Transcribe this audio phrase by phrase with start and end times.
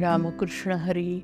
[0.00, 1.20] रामकृष्ण हरी.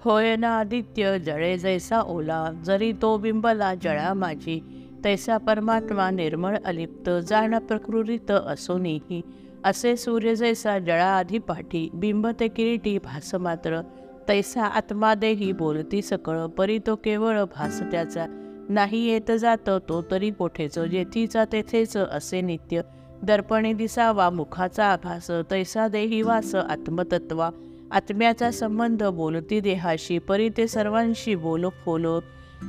[0.00, 4.60] होय ना आदित्य जळे जैसा ओला जरी तो बिंबला जळा माझी
[5.04, 9.20] तैसा परमात्मा निर्मळ अलिप्त जाण प्रकृतीत असोनीही
[9.64, 13.80] असे सूर्य जैसा जळा आधी पाठी बिंब ते किरीटी भास मात्र.
[14.28, 18.26] तैसा आत्मा देही बोलती सकळ परी तो केवळ भास त्याचा.
[18.68, 22.80] नाही येत जात तो तरी कोठेच जेथीचा तेथेच असे नित्य.
[23.22, 27.50] दर्पणे दिसावा मुखाचा आभास तैसा देही वास आत्मतत्वा.
[27.92, 32.20] आत्म्याचा संबंध बोलती देहाशी परी ते सर्वांशी बोल फोलो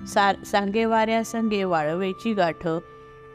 [0.08, 2.68] सा सांगे वाऱ्या संगे वाळवेची गाठ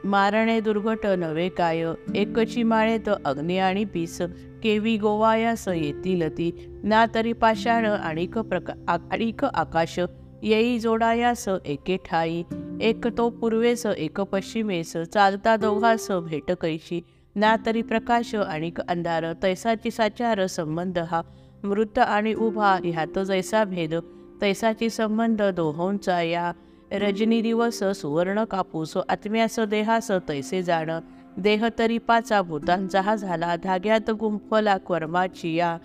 [0.04, 1.84] मारणे दुर्घट नवे काय
[2.14, 4.20] एकची माळेत अग्नी आणि पीस
[4.62, 6.50] केवी गोवायास येतील ती
[6.84, 9.98] ना तरी पाषाण आणिक प्रका आणिक आकाश
[10.42, 12.42] येई जोडायास एके ठाई
[12.80, 17.00] एक तो पूर्वेस एक पश्चिमेस चालता दोघास भेट कैशी
[17.36, 21.22] ना तरी प्रकाश आणिक अंधार तैसाची साचार संबंध हा
[21.64, 23.94] मृत आणि उभा ह्यात जैसा भेद
[24.40, 26.52] तैसाची संबंध दोहोंचा या.
[26.92, 30.90] रजनी दिवस सुवर्ण कापूस आत्म्यास देहास तैसे जाण.
[31.36, 35.78] देह तरी पाचा भूतांचा हा झाला धाग्यात गुंफला कर्माची या.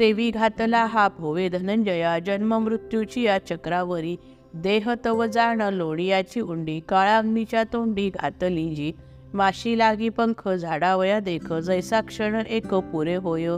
[0.00, 4.16] तेवी घातला हा भोवे धनंजया जन्म मृत्यूची या चक्रावरी.
[4.54, 8.92] देह तव जाण लोणियाची उंडी काळाग्नीच्या तोंडी घातली जी.
[9.34, 13.48] माशी लागी पंख झाडावया देख जैसा क्षण एक पुरे होय.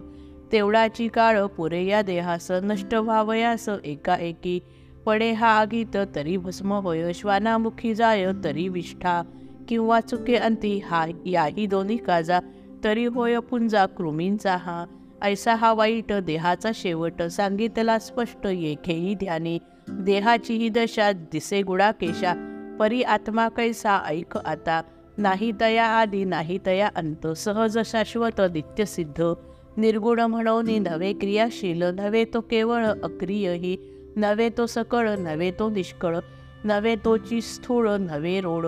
[0.53, 4.61] तेवढाची काळ पुरे या देहास नष्ट व्हावयास एकाएकी.
[5.07, 9.23] पडे हा आगीत तरी भस्म होय श्वानामुखी जाय तरी विष्ठा.
[9.69, 12.41] किंवा चुके अंती हा याही दोन्ही काजा.
[12.85, 14.85] तरी होय पुंजा कृमींचा हा.
[15.23, 19.59] ऐसा हा वाईट देहाचा शेवट सांगितला स्पष्ट येखेही ध्यानी.
[19.89, 22.35] देहाची ही दशा दिसे गुडाकेशा.
[22.81, 24.83] परी आत्मा कैसा ऐक आता.
[25.19, 27.27] नाही तया आदी नाही तया अंत.
[27.27, 29.33] सहज शाश्वत नित्यसिद्ध.
[29.79, 33.77] निर्गुण म्हणून नवे क्रियाशील नव्हे तो केवळ अक्रियही
[34.17, 36.17] नव्हे तो सकळ नव्हे तो निष्कळ
[36.65, 38.67] नव्हे तोची स्थूळ नव्हे रोड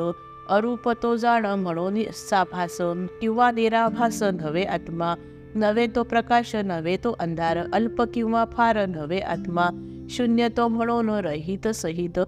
[0.48, 2.76] अरूप तो जाण म्हणून साभास
[3.20, 5.14] किंवा निराभास नव्हे आत्मा
[5.54, 9.68] नव्हे तो प्रकाश नव्हे तो अंधार अल्प किंवा फार नव्हे आत्मा
[10.10, 12.20] शून्य तो म्हणून रहित सहित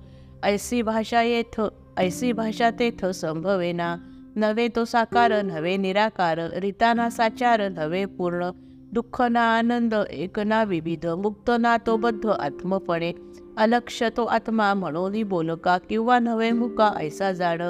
[0.43, 1.60] ऐसी भाषा येथ
[1.99, 3.97] ऐसी भाषा तेथ संभवेना
[4.37, 8.50] नव्हे तो साकार नव्हे निराकार रिताना साचार नव्हे पूर्ण
[8.94, 13.12] दुःख ना आनंद एक ना विविध मुक्त ना तो बद्ध आत्मपणे
[13.56, 17.62] अलक्ष तो आत्मा म्हणून बोलका किंवा नवे मुका ऐसा जाण.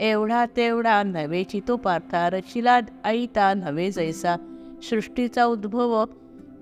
[0.00, 4.36] एवढा तेवढा नव्हे चितो पार्था रचिला ऐता नव्हे जैसा.
[4.90, 6.04] सृष्टीचा उद्भव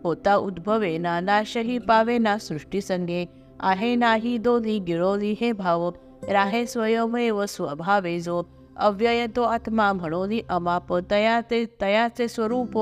[0.04, 3.24] होता उद्भवेना नाशही पावेना सृष्टीसंगे
[3.60, 5.90] आहे नाही दोन्ही गिळोली हे भाव
[6.28, 8.42] राहे स्वयमेव स्वभावे जो.
[8.76, 12.78] अव्यय तो आत्मा म्हणून अमाप तया ते तयाचे स्वरूप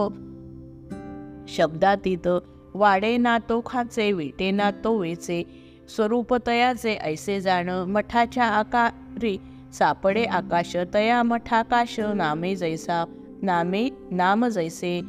[1.57, 2.29] शब्दातीत
[2.75, 5.43] वाडे ना तो खाचे विटे ना तो वेचे
[5.95, 9.37] स्वरूप तयाचे ऐसे जाणं मठाच्या आकारी
[9.79, 13.05] सापडे आकाश तया मठाकाश नामे जैसा
[13.43, 15.01] नामे नाम जैसे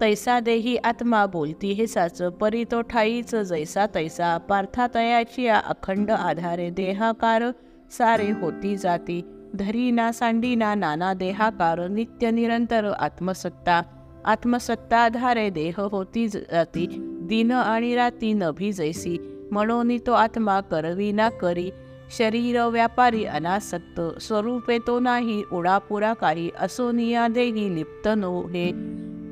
[0.00, 6.10] तैसा देही आत्मा बोलती हे साच परी तो ठाईच जैसा तैसा पार्था तयाची या अखंड
[6.10, 7.50] आधारे देहाकार
[7.98, 9.20] सारे होती जाती
[9.54, 13.80] धरी ना सांडी ना नाना देहाकार नित्य निरंतर आत्मसत्ता
[14.24, 16.86] आत्मसत्ताधारे देह होती जाती.
[17.22, 19.18] दिन आणि राती नभी जैसी.
[19.50, 21.70] म्हणून तो आत्मा करवी ना करी.
[22.18, 24.22] शरीर व्यापारी अनासक्त.
[24.22, 26.50] स्वरूपे तो नाही उडापुरा काही.
[26.58, 28.70] असो निया देही लिप्त नो हे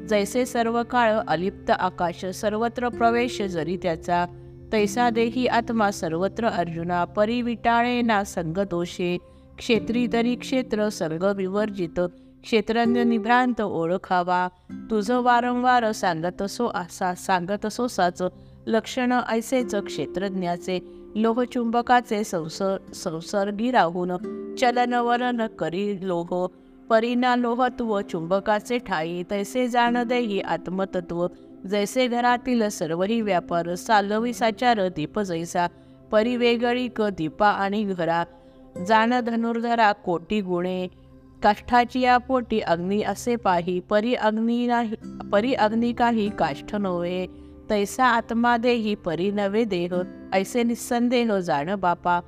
[0.06, 4.26] जैसे सर्व काळ अलिप्त आकाश सर्वत्र प्रवेश जरी त्याचा.
[4.72, 9.18] तैसा देही आत्मा सर्वत्र अर्जुना परिविटाळे ना संगदोषे.
[9.58, 12.00] क्षेत्री तरी क्षेत्र सर्ग विवर्जित.
[12.42, 14.48] क्षेत्रज्ञ निभ्रांत ओळखावा.
[14.90, 18.22] तुझं वारंवार सांगत असो असा सांगत असो साच
[18.66, 20.80] लक्षण ऐसेच क्षेत्रज्ञाचे.
[21.16, 24.12] लोहचुंबकाचे संसर संसर्गी राहून
[24.54, 26.46] चलनवलन करी लोह.
[26.90, 31.26] परिना लोहत्व चुंबकाचे ठाई तैसे जाण देही आत्मतत्व.
[31.70, 35.66] जैसे घरातील सर्वही व्यापार सालविसाचार दीप जैसा.
[36.10, 38.24] परिवेगळी क दीपा आणि घरा.
[38.86, 41.01] जाण धनुर्धरा कोटी गुणे.
[41.42, 44.94] काष्ठाची या पोटी अग्नी असे पाही परी अग्नी नाही
[45.32, 47.26] परी अग्नी काही काष्ठ नव्हे.
[47.70, 49.94] तैसा आत्मा देही परी नवे देह.
[50.32, 52.20] ऐसे निस्संदेह जाण बापा.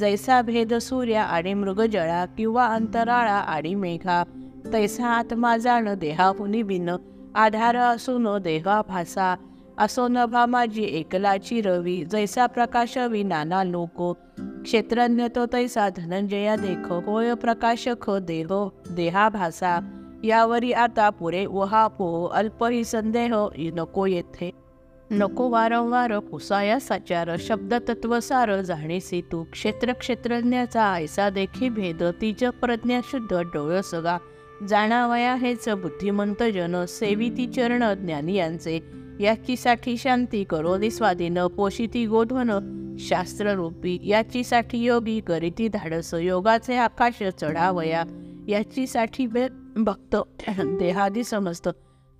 [0.00, 4.24] जैसा भेद सूर्या आणि मृगजळा किंवा अंतराळा आणि मेघा.
[4.72, 6.90] तैसा आत्मा जाण देहाहुनी बिन.
[7.34, 9.36] आधार असून देहा भासा.
[9.78, 12.04] असो नभा माझी एकलाची रवी.
[12.04, 14.14] जैसा प्रकाशवी नाना लोको.
[14.62, 18.60] क्षेत्रज्ञ तो तैसा धनंजया देख होय प्रकाशक हो देहो
[18.90, 19.80] देहा भासा.
[20.24, 24.50] यावरी आता पुरे वहा पो अल्पही संदेह नको येथे.
[25.10, 29.42] नको वारंवार पुसाया साचार शब्द तत्वसार जाणीसी तू.
[29.52, 34.18] क्षेत्र क्षेत्रज्ञाचा ऐसा देखी भेद तिज प्रज्ञा शुद्ध डोळ सगा.
[34.68, 38.78] जाणावया हेच बुद्धिमंत जन सेविती चरण ज्ञानी यांचे
[39.20, 42.50] याची साठी शांती करोनी स्वाधीन पोशिती गोधवन
[42.98, 48.04] शास्त्ररूपी याचीसाठी योगी करीती धाडस योगाचे आकाश चढावया
[48.48, 50.16] याचीसाठी बे भक्त
[50.50, 51.68] देहादी समस्त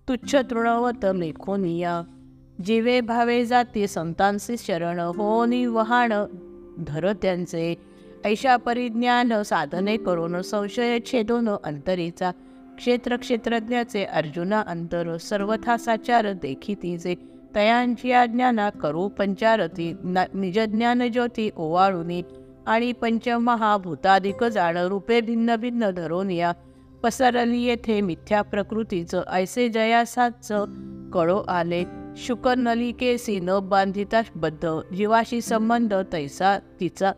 [0.08, 2.02] तुच्छ तृणवत लेखोनिया.
[2.64, 6.12] जीवे भावे जाते संतांचे शरण होनी वहाण
[6.78, 7.74] धर त्यांचे.
[8.24, 12.30] ऐशा परिज्ञान साधने करून संशय छेदून अंतरीचा.
[12.76, 17.31] क्षेत्र क्षेत्रज्ञाचे अर्जुना अंतर सर्वथा साचार देखी तिचे.
[17.54, 19.96] तयांची आज्ञाना करू पंचारती
[20.34, 22.22] निजज्ञान ज्योती ओवाळुनी
[22.66, 26.52] आणि पंचमहाभूताधिक जाण रूपे भिन्न भिन्न धरोनिया
[27.02, 30.52] पसरली येथे मिथ्या प्रकृतीचं ऐसे जयासाच
[31.12, 31.84] कळो आले.
[32.16, 37.12] शुक नलिकेसी न बांधिता बद्ध जीवाशी संबंध तैसा तिचा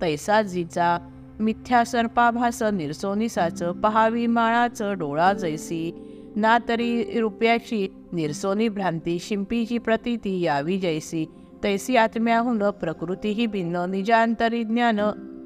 [0.00, 0.98] तैसा जिचा.
[1.40, 6.09] मिथ्या सर्पाभास निरसोनिसाचं पहावी माळाचं डोळा जैसी.
[6.36, 11.24] ना तरी रुपयाची निरसोनी भ्रांती शिंपीची प्रतीती यावी जैसी
[11.62, 15.00] तैसी आत्म्याहून प्रकृतीही भिन्न निजांतरी ज्ञान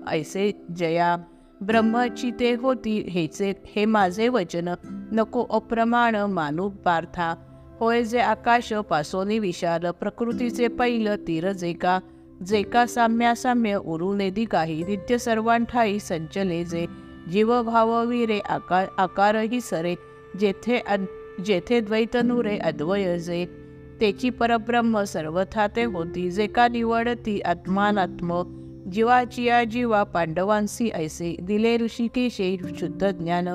[0.09, 1.17] ऐसे जया.
[1.61, 4.69] ब्रह्मची ते होती हेचे हे माझे वचन
[5.13, 7.35] नको अप्रमाण मानू पार्था.
[7.81, 11.99] होय जे आकाश पासोनी विशाल प्रकृतीचे पैल तीर जे का
[12.47, 16.87] जे का साम्यासाम्य उरुनेदी काही नित्य सर्वांठाई संचले जे.
[17.33, 19.95] जीवभाववीरे आकार आकारही सरे
[20.41, 20.83] जेथे
[21.45, 23.47] जेथे द्वैतनुरे अद्वय जे
[24.01, 26.31] तेची परब्रह्म सर्वथा ते होती.
[26.31, 28.43] जे का निवडती आत्मानात्म.
[28.93, 31.37] जीवाची या जीवा पांडवांसी ऐसे.
[31.43, 33.49] दिले ऋषिकेशे शुद्ध ज्ञान.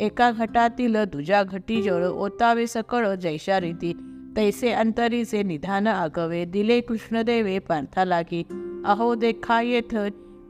[0.00, 3.92] एका घटातील दुजा घटी जळ ओतावे सकळ जैशा रीती.
[4.36, 6.44] तैसे अंतरीचे निधान आगवे.
[6.44, 8.42] दिले कृष्णदेवे पार्था लागी.
[8.84, 9.96] अहो देखा येथ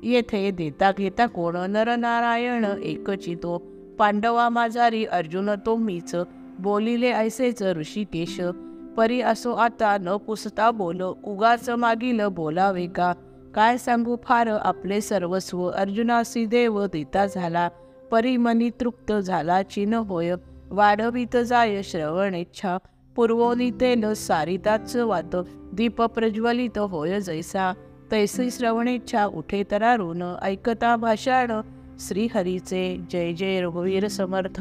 [0.03, 1.57] येथे देता घेता कोण?
[1.57, 3.76] नरनारायण एकचितो.
[3.99, 6.15] पांडवा माझारी अर्जुन तो मीच
[6.59, 8.41] बोलिले ऐसेच ऋषिकेश
[8.97, 13.13] परी असो आता न पुसता बोल उगाच मागील बोलावे का?
[13.55, 17.69] काय सांगू फार आपले सर्वस्व अर्जुनासी देव देता झाला
[18.11, 20.35] परी मनी तृप्त झाला चिन होय
[20.71, 22.77] वाढवित जाय श्रवणेच्छा
[23.17, 25.37] पूर्वोनितेन सारिताच वात
[25.73, 27.73] दीप प्रज्वलित होय जैसा
[28.11, 31.53] तैसी श्रवणेच्छा उठे तरारून ऐकता भाषाण
[32.01, 34.61] श्रीहरीचे जय जय रघुवीर समर्थ.